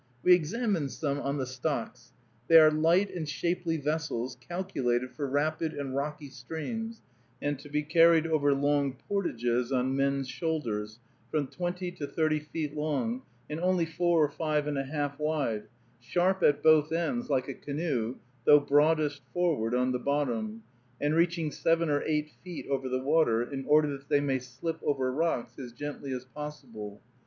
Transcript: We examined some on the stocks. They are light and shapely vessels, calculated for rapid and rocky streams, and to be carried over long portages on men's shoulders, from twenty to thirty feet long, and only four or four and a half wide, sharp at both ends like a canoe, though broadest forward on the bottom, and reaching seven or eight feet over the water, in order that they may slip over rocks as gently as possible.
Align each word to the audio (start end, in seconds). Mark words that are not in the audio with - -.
We 0.23 0.33
examined 0.33 0.89
some 0.91 1.19
on 1.19 1.37
the 1.37 1.45
stocks. 1.45 2.11
They 2.47 2.57
are 2.57 2.71
light 2.71 3.13
and 3.13 3.29
shapely 3.29 3.77
vessels, 3.77 4.35
calculated 4.37 5.11
for 5.11 5.27
rapid 5.27 5.75
and 5.75 5.95
rocky 5.95 6.29
streams, 6.31 7.03
and 7.39 7.59
to 7.59 7.69
be 7.69 7.83
carried 7.83 8.25
over 8.25 8.51
long 8.51 8.93
portages 8.93 9.71
on 9.71 9.95
men's 9.95 10.27
shoulders, 10.27 10.97
from 11.29 11.49
twenty 11.49 11.91
to 11.91 12.07
thirty 12.07 12.39
feet 12.39 12.75
long, 12.75 13.21
and 13.47 13.59
only 13.59 13.85
four 13.85 14.23
or 14.23 14.29
four 14.29 14.57
and 14.57 14.75
a 14.75 14.85
half 14.85 15.19
wide, 15.19 15.67
sharp 15.99 16.41
at 16.41 16.63
both 16.63 16.91
ends 16.91 17.29
like 17.29 17.47
a 17.47 17.53
canoe, 17.53 18.15
though 18.43 18.59
broadest 18.59 19.21
forward 19.31 19.75
on 19.75 19.91
the 19.91 19.99
bottom, 19.99 20.63
and 20.99 21.13
reaching 21.13 21.51
seven 21.51 21.91
or 21.91 22.01
eight 22.05 22.31
feet 22.43 22.65
over 22.69 22.89
the 22.89 23.03
water, 23.03 23.43
in 23.43 23.63
order 23.67 23.89
that 23.95 24.09
they 24.09 24.19
may 24.19 24.39
slip 24.39 24.81
over 24.81 25.11
rocks 25.13 25.59
as 25.59 25.71
gently 25.71 26.11
as 26.11 26.25
possible. 26.25 26.99